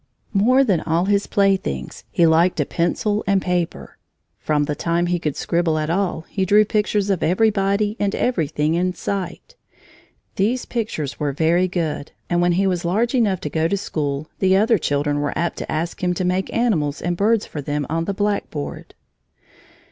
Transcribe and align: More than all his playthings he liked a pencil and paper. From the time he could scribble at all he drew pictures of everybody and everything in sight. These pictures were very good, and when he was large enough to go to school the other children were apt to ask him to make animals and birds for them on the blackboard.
More 0.33 0.63
than 0.63 0.81
all 0.81 1.05
his 1.05 1.27
playthings 1.27 2.05
he 2.09 2.25
liked 2.25 2.59
a 2.59 2.65
pencil 2.65 3.23
and 3.27 3.39
paper. 3.39 3.99
From 4.39 4.63
the 4.65 4.73
time 4.73 5.05
he 5.05 5.19
could 5.19 5.35
scribble 5.37 5.77
at 5.77 5.91
all 5.91 6.25
he 6.27 6.43
drew 6.43 6.65
pictures 6.65 7.11
of 7.11 7.21
everybody 7.21 7.97
and 7.99 8.15
everything 8.15 8.73
in 8.73 8.95
sight. 8.95 9.53
These 10.37 10.65
pictures 10.65 11.19
were 11.19 11.33
very 11.33 11.67
good, 11.67 12.13
and 12.31 12.41
when 12.41 12.53
he 12.53 12.65
was 12.65 12.83
large 12.83 13.13
enough 13.13 13.41
to 13.41 13.49
go 13.51 13.67
to 13.67 13.77
school 13.77 14.27
the 14.39 14.55
other 14.55 14.79
children 14.79 15.19
were 15.19 15.37
apt 15.37 15.57
to 15.59 15.71
ask 15.71 16.03
him 16.03 16.15
to 16.15 16.25
make 16.25 16.51
animals 16.51 17.03
and 17.03 17.15
birds 17.15 17.45
for 17.45 17.61
them 17.61 17.85
on 17.87 18.05
the 18.05 18.13
blackboard. 18.15 18.95